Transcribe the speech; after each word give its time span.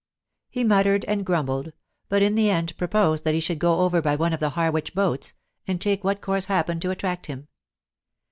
He 0.49 0.63
muttered 0.63 1.05
and 1.05 1.23
grumbled, 1.23 1.73
but 2.09 2.23
in 2.23 2.33
the 2.33 2.49
end 2.49 2.75
proposed 2.75 3.23
that 3.23 3.35
he 3.35 3.39
should 3.39 3.59
go 3.59 3.81
over 3.81 4.01
by 4.01 4.15
one 4.15 4.33
of 4.33 4.39
the 4.39 4.49
Harwich 4.57 4.95
boats, 4.95 5.33
and 5.67 5.79
take 5.79 6.03
what 6.03 6.21
course 6.21 6.45
happened 6.45 6.81
to 6.81 6.89
attract 6.89 7.27
him. 7.27 7.47